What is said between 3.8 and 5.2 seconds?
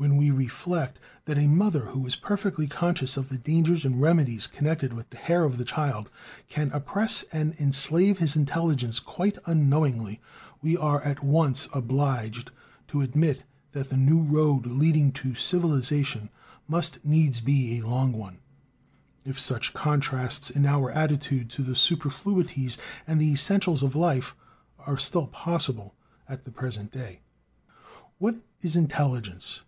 and remedies connected with the